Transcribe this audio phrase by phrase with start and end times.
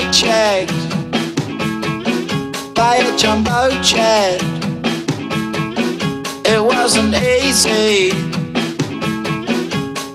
[0.00, 0.72] I got checked
[2.74, 4.40] by a jumbo jet.
[6.46, 8.10] It wasn't easy,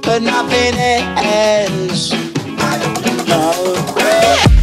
[0.02, 2.14] but nothing is.
[2.58, 4.55] I don't know.